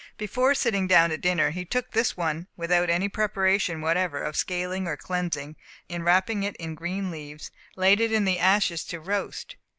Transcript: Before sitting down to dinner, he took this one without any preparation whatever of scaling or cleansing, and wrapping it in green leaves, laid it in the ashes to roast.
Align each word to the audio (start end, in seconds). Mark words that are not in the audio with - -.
Before 0.17 0.55
sitting 0.55 0.87
down 0.87 1.11
to 1.11 1.17
dinner, 1.19 1.51
he 1.51 1.63
took 1.63 1.91
this 1.91 2.17
one 2.17 2.47
without 2.57 2.89
any 2.89 3.07
preparation 3.07 3.81
whatever 3.81 4.17
of 4.23 4.35
scaling 4.35 4.87
or 4.87 4.97
cleansing, 4.97 5.55
and 5.91 6.03
wrapping 6.03 6.41
it 6.41 6.55
in 6.55 6.73
green 6.73 7.11
leaves, 7.11 7.51
laid 7.75 8.01
it 8.01 8.11
in 8.11 8.25
the 8.25 8.39
ashes 8.39 8.83
to 8.85 8.99
roast. 8.99 9.57